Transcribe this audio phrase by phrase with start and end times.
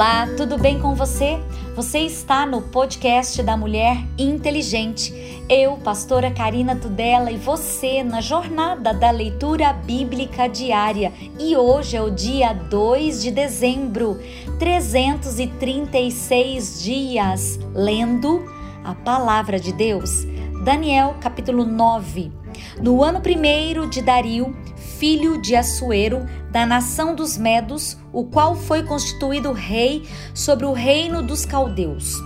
[0.00, 1.38] Olá, tudo bem com você?
[1.76, 5.12] Você está no podcast da Mulher Inteligente.
[5.46, 11.12] Eu, pastora Karina Tudela, e você na jornada da leitura bíblica diária.
[11.38, 14.18] E hoje é o dia 2 de dezembro,
[14.58, 18.42] 336 dias lendo
[18.82, 20.24] a palavra de Deus.
[20.64, 22.32] Daniel, capítulo 9.
[22.80, 24.56] No ano primeiro de Dario,
[25.00, 31.22] filho de Assuero, da nação dos Medos, o qual foi constituído rei sobre o reino
[31.22, 32.16] dos caldeus.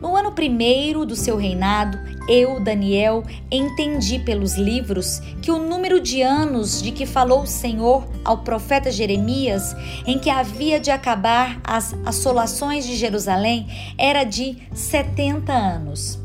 [0.00, 1.98] No ano primeiro do seu reinado,
[2.28, 8.06] eu, Daniel, entendi pelos livros que o número de anos de que falou o Senhor
[8.24, 9.74] ao profeta Jeremias,
[10.06, 13.66] em que havia de acabar as assolações de Jerusalém,
[13.98, 16.19] era de setenta anos.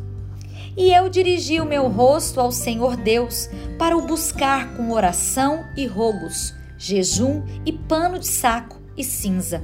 [0.77, 5.85] E eu dirigi o meu rosto ao Senhor Deus para o buscar com oração e
[5.85, 9.63] rogos, jejum e pano de saco e cinza.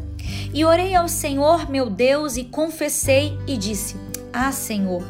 [0.53, 3.97] E orei ao Senhor meu Deus e confessei e disse:
[4.31, 5.03] Ah, Senhor,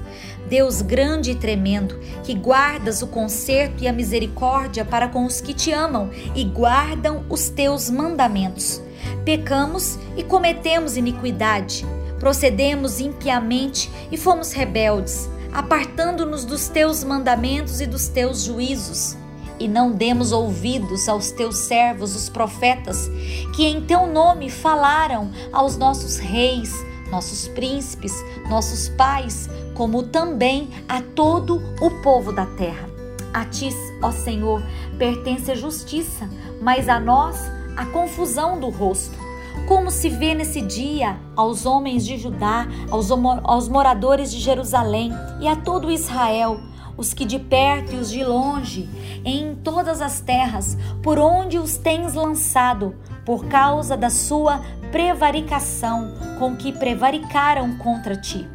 [0.50, 5.54] Deus grande e tremendo, que guardas o conserto e a misericórdia para com os que
[5.54, 8.82] te amam e guardam os teus mandamentos.
[9.24, 11.86] Pecamos e cometemos iniquidade,
[12.20, 19.18] procedemos impiamente e fomos rebeldes apartando-nos dos teus mandamentos e dos teus juízos.
[19.60, 23.10] E não demos ouvidos aos teus servos, os profetas,
[23.56, 26.74] que em teu nome falaram aos nossos reis,
[27.12, 28.14] nossos príncipes,
[28.50, 32.90] nossos pais, como também a todo o povo da terra.
[33.34, 33.70] A ti,
[34.02, 34.64] ó Senhor,
[34.98, 36.28] pertence a justiça,
[36.60, 37.38] mas a nós
[37.78, 39.21] a confusão do rosto
[39.68, 45.48] como se vê nesse dia aos homens de Judá, aos, aos moradores de Jerusalém e
[45.48, 46.60] a todo Israel,
[46.98, 48.90] os que de perto e os de longe,
[49.24, 56.56] em todas as terras, por onde os tens lançado, por causa da sua prevaricação, com
[56.56, 58.48] que prevaricaram contra ti.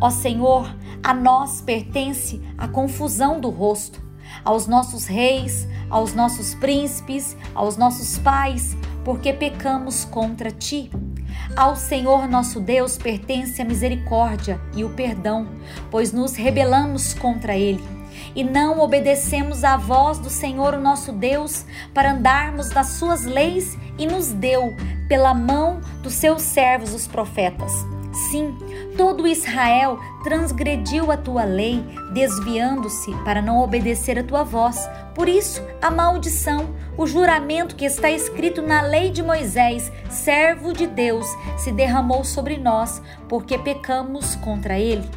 [0.00, 4.04] Ó Senhor, a nós pertence a confusão do rosto,
[4.44, 10.90] aos nossos reis, aos nossos príncipes, aos nossos pais, porque pecamos contra ti.
[11.54, 15.46] Ao Senhor nosso Deus pertence a misericórdia e o perdão,
[15.92, 17.84] pois nos rebelamos contra ele
[18.34, 23.78] e não obedecemos à voz do Senhor o nosso Deus para andarmos das suas leis
[23.96, 24.74] e nos deu
[25.08, 27.72] pela mão dos seus servos os profetas.
[28.28, 28.58] Sim,
[28.96, 34.88] todo Israel transgrediu a tua lei, desviando-se para não obedecer a tua voz.
[35.14, 40.86] Por isso, a maldição, o juramento que está escrito na lei de Moisés, servo de
[40.86, 41.26] Deus,
[41.58, 45.08] se derramou sobre nós, porque pecamos contra ele.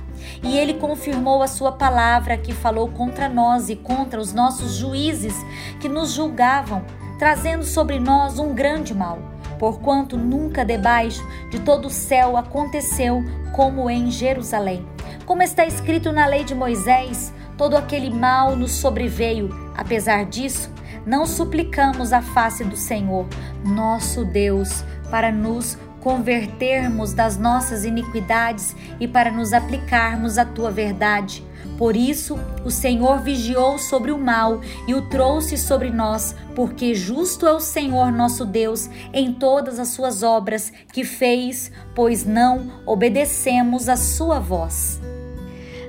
[0.44, 5.34] E ele confirmou a sua palavra que falou contra nós e contra os nossos juízes
[5.80, 6.84] que nos julgavam,
[7.18, 11.22] trazendo sobre nós um grande mal porquanto nunca debaixo
[11.52, 14.88] de todo o céu aconteceu como em Jerusalém.
[15.26, 19.50] Como está escrito na lei de Moisés, todo aquele mal nos sobreveio.
[19.76, 20.72] Apesar disso,
[21.06, 23.28] não suplicamos a face do Senhor,
[23.64, 31.46] nosso Deus, para nos convertermos das nossas iniquidades e para nos aplicarmos à tua verdade.
[31.80, 37.48] Por isso, o Senhor vigiou sobre o mal e o trouxe sobre nós, porque justo
[37.48, 43.88] é o Senhor nosso Deus em todas as suas obras que fez, pois não obedecemos
[43.88, 45.00] a sua voz.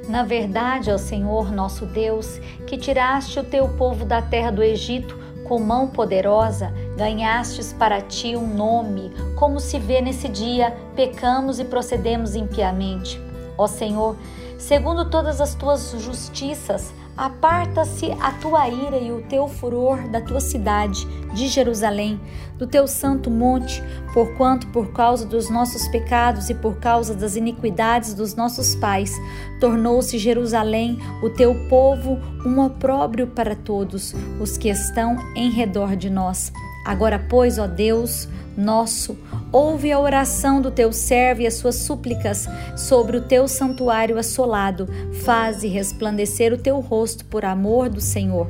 [0.08, 5.18] Na verdade, ó Senhor nosso Deus, que tiraste o teu povo da terra do Egito,
[5.42, 11.64] com mão poderosa, ganhastes para ti um nome, como se vê nesse dia, pecamos e
[11.64, 13.20] procedemos impiamente.
[13.58, 14.16] Ó Senhor,
[14.60, 20.40] segundo todas as tuas justiças, aparta-se a tua ira e o teu furor da tua
[20.40, 22.20] cidade, de Jerusalém,
[22.56, 23.82] do teu santo monte,
[24.14, 29.14] porquanto por causa dos nossos pecados e por causa das iniquidades dos nossos pais,
[29.60, 36.10] tornou-se Jerusalém, o teu povo, um opróbrio para todos os que estão em redor de
[36.10, 36.52] nós.
[36.86, 39.16] Agora, pois, ó Deus, nosso,
[39.52, 44.88] ouve a oração do teu servo e as suas súplicas sobre o teu santuário assolado.
[45.24, 48.48] Faze resplandecer o teu rosto por amor do Senhor.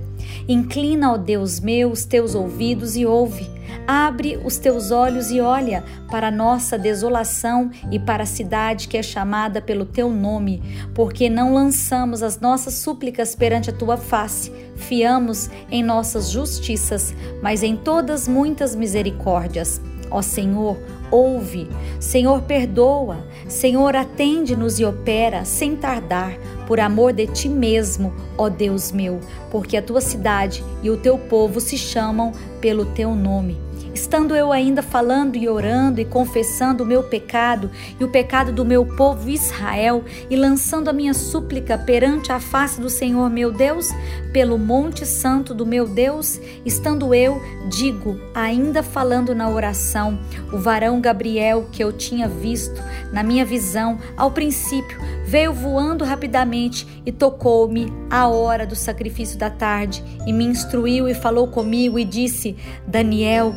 [0.49, 3.49] Inclina, ó Deus meu, os teus ouvidos e ouve.
[3.87, 8.97] Abre os teus olhos e olha para a nossa desolação e para a cidade que
[8.97, 10.63] é chamada pelo teu nome,
[10.95, 17.63] porque não lançamos as nossas súplicas perante a tua face, fiamos em nossas justiças, mas
[17.63, 19.81] em todas muitas misericórdias.
[20.11, 20.77] Ó Senhor,
[21.11, 21.69] ouve.
[21.99, 23.25] Senhor, perdoa.
[23.49, 26.37] Senhor, atende-nos e opera sem tardar,
[26.67, 29.21] por amor de ti mesmo, ó Deus meu,
[29.51, 33.70] porque a tua cidade e o teu povo se chamam pelo teu nome.
[33.95, 38.65] Estando eu ainda falando e orando e confessando o meu pecado e o pecado do
[38.65, 43.89] meu povo Israel e lançando a minha súplica perante a face do Senhor meu Deus,
[44.33, 50.19] pelo monte santo do meu Deus, estando eu, digo, ainda falando na oração,
[50.53, 52.81] o varão Gabriel que eu tinha visto
[53.13, 54.99] na minha visão ao princípio
[55.31, 61.15] veio voando rapidamente e tocou-me a hora do sacrifício da tarde e me instruiu e
[61.15, 63.55] falou comigo e disse: Daniel,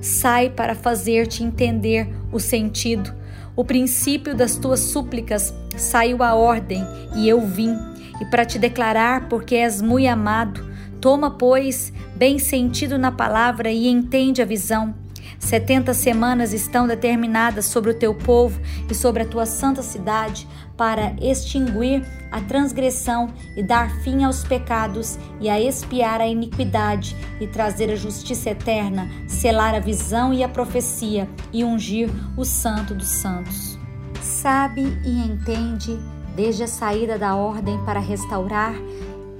[0.00, 3.12] sai para fazer-te entender o sentido.
[3.54, 6.84] O princípio das tuas súplicas saiu a ordem
[7.14, 7.74] e eu vim,
[8.20, 10.64] e para te declarar, porque és muito amado.
[11.00, 14.94] Toma, pois, bem sentido na palavra e entende a visão.
[15.38, 21.14] Setenta semanas estão determinadas sobre o teu povo e sobre a tua santa cidade para
[21.20, 27.90] extinguir a transgressão e dar fim aos pecados e a expiar a iniquidade e trazer
[27.90, 33.78] a justiça eterna, selar a visão e a profecia e ungir o santo dos santos.
[34.20, 35.98] Sabe e entende
[36.34, 38.74] desde a saída da ordem para restaurar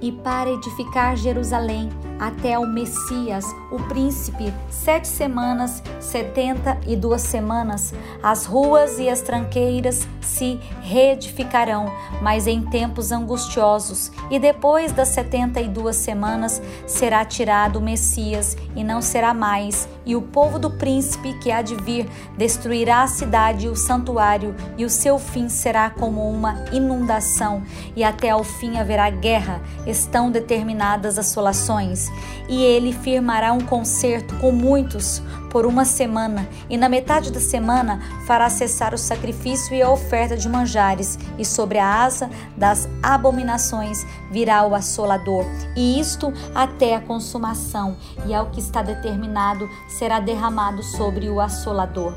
[0.00, 7.92] e para edificar Jerusalém até o Messias, o príncipe, sete semanas, setenta e duas semanas,
[8.22, 11.86] as ruas e as tranqueiras se reedificarão,
[12.22, 18.56] mas em tempos angustiosos, e depois das setenta e duas semanas será tirado o Messias,
[18.74, 23.08] e não será mais, e o povo do príncipe que há de vir destruirá a
[23.08, 27.62] cidade e o santuário, e o seu fim será como uma inundação,
[27.94, 32.05] e até ao fim haverá guerra, estão determinadas assolações
[32.48, 38.00] e ele firmará um concerto com muitos por uma semana, e na metade da semana
[38.26, 44.04] fará cessar o sacrifício e a oferta de manjares, e sobre a asa das abominações
[44.30, 50.82] virá o assolador, e isto até a consumação, e ao que está determinado será derramado
[50.82, 52.14] sobre o assolador.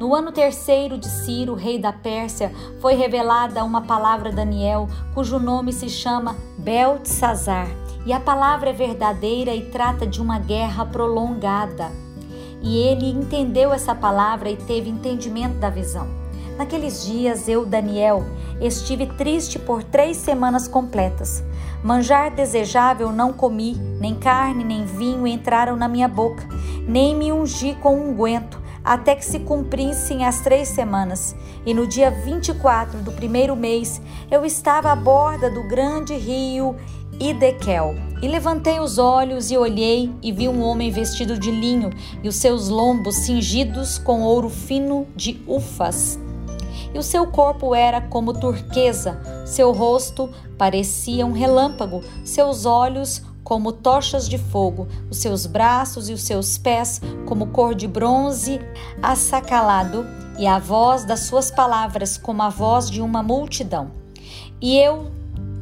[0.00, 5.38] No ano terceiro de Ciro, rei da Pérsia, foi revelada uma palavra a Daniel, cujo
[5.38, 7.68] nome se chama Beltesazar
[8.08, 11.92] e a palavra é verdadeira e trata de uma guerra prolongada.
[12.62, 16.08] E ele entendeu essa palavra e teve entendimento da visão.
[16.56, 18.24] Naqueles dias, eu, Daniel,
[18.62, 21.44] estive triste por três semanas completas.
[21.84, 26.48] Manjar desejável não comi, nem carne nem vinho entraram na minha boca,
[26.88, 31.36] nem me ungi com unguento, até que se cumprissem as três semanas.
[31.66, 34.00] E no dia 24 do primeiro mês,
[34.30, 36.74] eu estava à borda do grande rio
[37.20, 37.96] Idekel.
[38.22, 41.90] E levantei os olhos e olhei, e vi um homem vestido de linho,
[42.22, 46.18] e os seus lombos cingidos com ouro fino de ufas.
[46.94, 53.72] E o seu corpo era como turquesa, seu rosto parecia um relâmpago, seus olhos como
[53.72, 58.60] tochas de fogo, os seus braços e os seus pés como cor de bronze
[59.02, 60.06] assacalado,
[60.38, 63.90] e a voz das suas palavras como a voz de uma multidão.
[64.60, 65.10] E eu,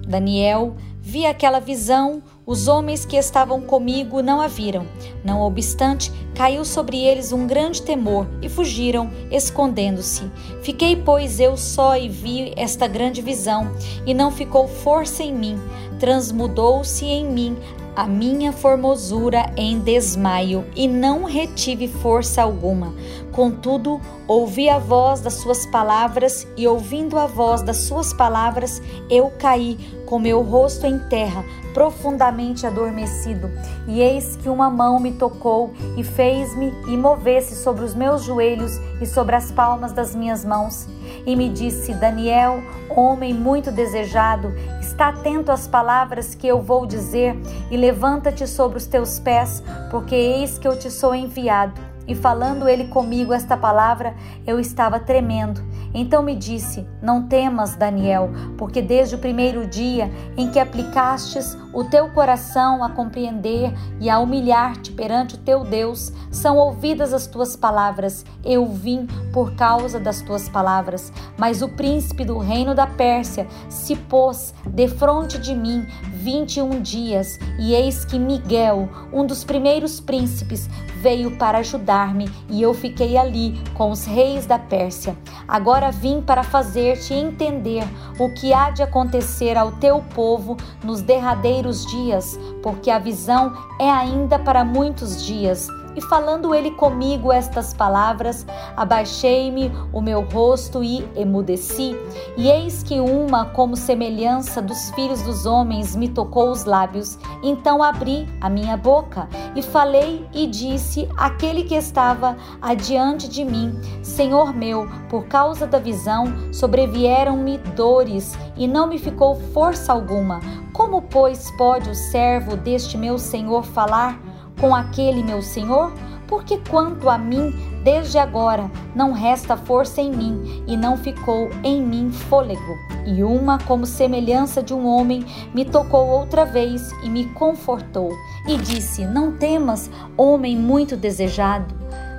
[0.07, 0.77] Daniel,
[1.09, 4.85] Vi aquela visão, os homens que estavam comigo não a viram.
[5.25, 10.29] Não obstante, caiu sobre eles um grande temor e fugiram, escondendo-se.
[10.63, 13.71] Fiquei, pois, eu só e vi esta grande visão,
[14.05, 15.57] e não ficou força em mim.
[15.99, 17.57] Transmudou-se em mim
[17.97, 22.93] a minha formosura em desmaio e não retive força alguma.
[23.33, 29.33] Contudo, ouvi a voz das suas palavras e, ouvindo a voz das suas palavras, eu
[29.39, 31.43] caí com meu rosto em terra,
[31.73, 33.51] profundamente adormecido.
[33.89, 38.73] E eis que uma mão me tocou e fez-me e movesse sobre os meus joelhos
[39.01, 40.87] e sobre as palmas das minhas mãos.
[41.27, 47.37] E me disse: Daniel, homem muito desejado, está atento às palavras que eu vou dizer
[47.71, 51.79] e levanta-te sobre os teus pés, porque eis que eu te sou enviado.
[52.07, 54.15] E falando ele comigo esta palavra,
[54.47, 55.61] eu estava tremendo.
[55.99, 61.85] Então me disse: Não temas, Daniel, porque desde o primeiro dia em que aplicastes o
[61.85, 67.57] teu coração a compreender e a humilhar-te perante o teu Deus, são ouvidas as tuas
[67.57, 68.27] palavras.
[68.45, 71.11] Eu vim por causa das tuas palavras.
[71.39, 75.87] Mas o príncipe do reino da Pérsia se pôs defronte de mim
[76.27, 80.69] vinte e um dias, e eis que Miguel, um dos primeiros príncipes,
[81.01, 85.17] veio para ajudar-me, e eu fiquei ali com os reis da Pérsia.
[85.47, 87.85] Agora vim para fazer-te entender
[88.19, 93.91] o que há de acontecer ao teu povo nos derradeiros dias, porque a visão é
[93.91, 95.69] ainda para muitos dias.
[95.97, 101.97] E falando ele comigo estas palavras, abaixei-me o meu rosto e emudeci.
[102.37, 107.19] E eis que uma, como semelhança dos filhos dos homens, me tocou os lábios.
[107.43, 113.81] Então abri a minha boca e falei e disse àquele que estava adiante de mim:
[114.03, 120.41] Senhor meu, por causa da visão, sobrevieram-me dores e não me ficou força alguma.
[120.73, 124.26] Como, pois, pode o servo deste meu senhor falar?
[124.61, 125.93] Com aquele meu senhor?
[126.27, 131.81] Porque quanto a mim, desde agora não resta força em mim e não ficou em
[131.81, 132.77] mim fôlego.
[133.07, 138.11] E uma, como semelhança de um homem, me tocou outra vez e me confortou.
[138.49, 141.73] E disse: Não temas, homem muito desejado,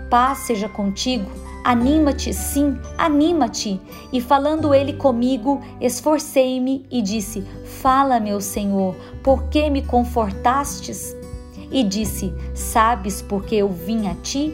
[0.10, 1.30] paz seja contigo.
[1.66, 3.82] Anima-te, sim, anima-te.
[4.14, 7.46] E falando ele comigo, esforcei-me e disse:
[7.82, 11.17] Fala, meu Senhor, por que me confortastes?
[11.72, 14.54] E disse: Sabes por que eu vim a ti?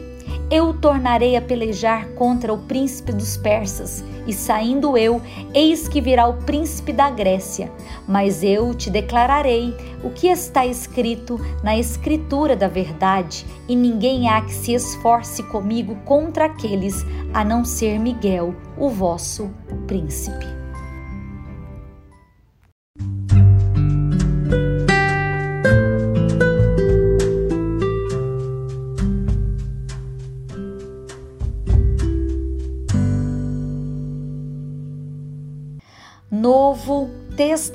[0.50, 5.20] Eu tornarei a pelejar contra o príncipe dos persas, e saindo eu,
[5.52, 7.70] eis que virá o príncipe da Grécia.
[8.06, 14.40] Mas eu te declararei o que está escrito na escritura da verdade, e ninguém há
[14.40, 19.50] que se esforce comigo contra aqueles, a não ser Miguel, o vosso
[19.86, 20.63] príncipe.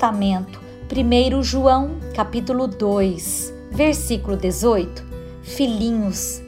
[0.00, 0.58] Testamento,
[0.90, 5.04] 1 João, capítulo 2, versículo 18.
[5.42, 6.40] Filhinhos,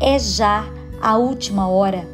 [0.00, 0.64] é já
[1.00, 2.06] a última hora.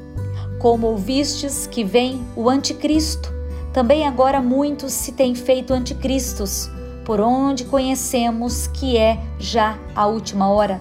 [0.58, 3.30] Como ouvistes que vem o anticristo,
[3.70, 6.70] também agora muitos se têm feito anticristos,
[7.04, 10.80] por onde conhecemos que é já a última hora.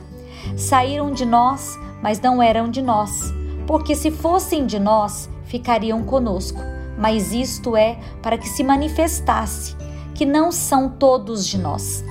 [0.56, 3.34] Saíram de nós, mas não eram de nós,
[3.68, 6.62] porque se fossem de nós, ficariam conosco
[6.98, 9.76] mas isto é para que se manifestasse
[10.18, 12.04] que não são todos de nós.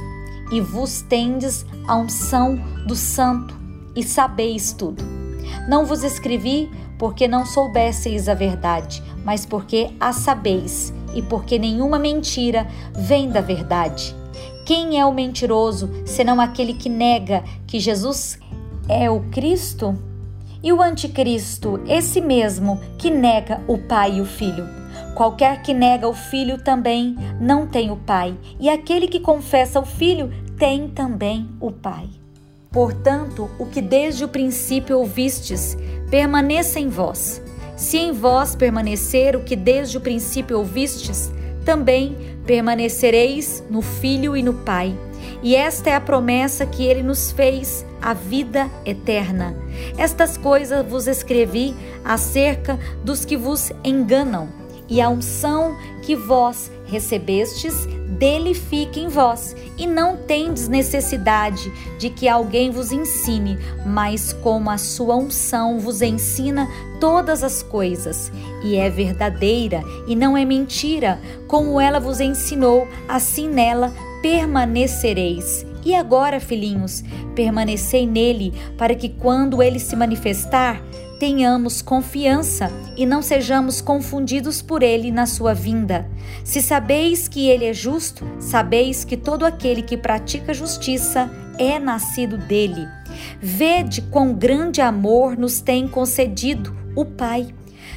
[0.53, 3.59] E vos tendes a unção do Santo
[3.97, 5.03] e sabeis tudo.
[5.69, 11.99] Não vos escrevi porque não soubesseis a verdade, mas porque a sabeis e porque nenhuma
[11.99, 14.15] mentira vem da verdade.
[14.65, 18.39] Quem é o mentiroso senão aquele que nega que Jesus
[18.89, 19.99] é o Cristo?
[20.63, 24.86] E o anticristo, esse mesmo que nega o Pai e o Filho.
[25.17, 29.87] Qualquer que nega o Filho também não tem o Pai, e aquele que confessa o
[29.87, 32.07] Filho tem também o Pai.
[32.71, 35.75] Portanto, o que desde o princípio ouvistes,
[36.11, 37.41] permaneça em vós.
[37.79, 41.33] Se em vós permanecer o que desde o princípio ouvistes,
[41.65, 44.95] também permanecereis no Filho e no Pai.
[45.43, 49.57] E esta é a promessa que ele nos fez, a vida eterna.
[49.97, 57.87] Estas coisas vos escrevi acerca dos que vos enganam, e a unção que vós recebestes
[58.19, 64.71] dele fique em vós, e não tendes necessidade de que alguém vos ensine, mas como
[64.71, 68.33] a sua unção vos ensina todas as coisas,
[68.65, 75.67] e é verdadeira e não é mentira, como ela vos ensinou, assim nela permanecereis.
[75.85, 77.05] E agora, filhinhos,
[77.37, 80.83] permanecei nele, para que quando ele se manifestar,
[81.19, 86.09] tenhamos confiança e não sejamos confundidos por ele na sua vinda.
[86.45, 92.37] Se sabeis que ele é justo, sabeis que todo aquele que pratica justiça é nascido
[92.37, 92.87] dele.
[93.41, 97.49] Vede quão grande amor nos tem concedido o Pai.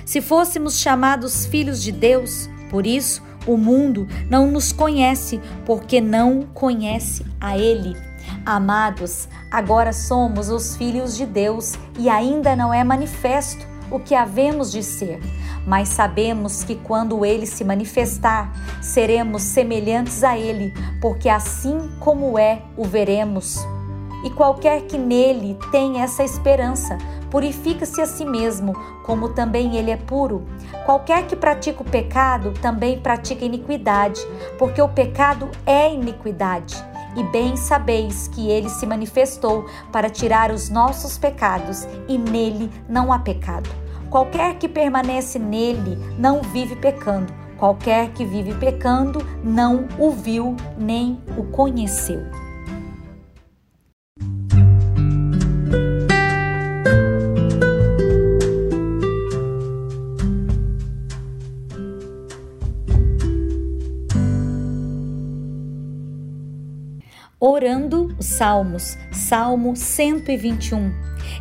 [0.06, 6.44] Se fôssemos chamados filhos de Deus, por isso o mundo não nos conhece, porque não
[6.54, 8.09] conhece a Ele.
[8.50, 14.72] Amados, agora somos os filhos de Deus e ainda não é manifesto o que havemos
[14.72, 15.20] de ser,
[15.68, 18.52] mas sabemos que quando ele se manifestar,
[18.82, 23.60] seremos semelhantes a ele, porque assim como é, o veremos.
[24.26, 26.98] E qualquer que nele tem essa esperança,
[27.30, 28.74] purifica-se a si mesmo,
[29.06, 30.44] como também ele é puro.
[30.88, 34.20] Qualquer que pratica o pecado também pratica iniquidade,
[34.58, 36.89] porque o pecado é iniquidade.
[37.16, 43.12] E bem sabeis que ele se manifestou para tirar os nossos pecados, e nele não
[43.12, 43.70] há pecado.
[44.10, 47.34] Qualquer que permanece nele não vive pecando.
[47.58, 52.49] Qualquer que vive pecando não o viu nem o conheceu.
[68.22, 70.94] Salmos, Salmo 121.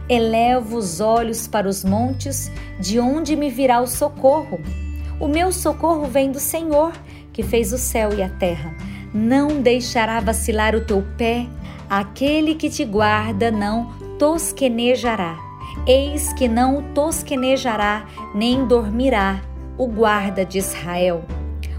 [0.09, 4.59] Elevo os olhos para os montes, de onde me virá o socorro?
[5.21, 6.93] O meu socorro vem do Senhor,
[7.33, 8.75] que fez o céu e a terra.
[9.15, 11.47] Não deixará vacilar o teu pé,
[11.89, 15.39] aquele que te guarda não tosquenejará.
[15.87, 19.41] Eis que não tosquenejará, nem dormirá
[19.79, 21.25] o guarda de Israel.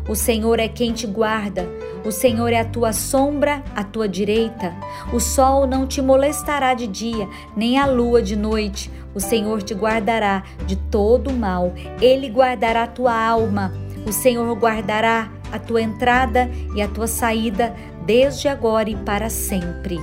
[0.07, 1.67] O Senhor é quem te guarda
[2.05, 4.73] o Senhor é a tua sombra à tua direita.
[5.11, 8.91] O sol não te molestará de dia, nem a lua de noite.
[9.13, 11.73] O Senhor te guardará de todo mal.
[12.01, 13.73] Ele guardará a tua alma.
[14.07, 17.75] O Senhor guardará a tua entrada e a tua saída
[18.05, 19.99] desde agora e para sempre.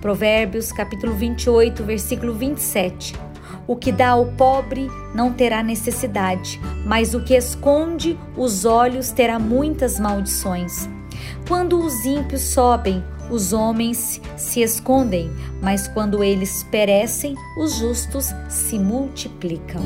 [0.00, 3.14] Provérbios capítulo 28, versículo 27.
[3.66, 9.38] O que dá ao pobre não terá necessidade, mas o que esconde os olhos terá
[9.38, 10.88] muitas maldições.
[11.48, 15.30] Quando os ímpios sobem, os homens se escondem,
[15.60, 19.82] mas quando eles perecem, os justos se multiplicam.